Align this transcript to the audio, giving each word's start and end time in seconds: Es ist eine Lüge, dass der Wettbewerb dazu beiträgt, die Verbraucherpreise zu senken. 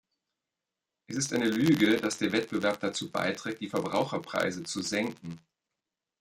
Es 1.05 1.15
ist 1.17 1.31
eine 1.31 1.47
Lüge, 1.47 1.97
dass 1.97 2.17
der 2.17 2.31
Wettbewerb 2.31 2.79
dazu 2.79 3.11
beiträgt, 3.11 3.61
die 3.61 3.69
Verbraucherpreise 3.69 4.63
zu 4.63 4.81
senken. 4.81 5.39